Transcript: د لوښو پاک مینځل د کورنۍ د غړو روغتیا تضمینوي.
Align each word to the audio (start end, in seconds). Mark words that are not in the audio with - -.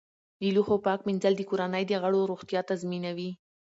د 0.39 0.43
لوښو 0.55 0.77
پاک 0.85 0.99
مینځل 1.07 1.33
د 1.37 1.41
کورنۍ 1.49 1.83
د 1.87 1.93
غړو 2.01 2.21
روغتیا 2.31 2.61
تضمینوي. 2.69 3.31